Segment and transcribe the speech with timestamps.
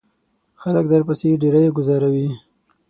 [0.61, 2.29] خلک درپسې ډیری گوزاروي.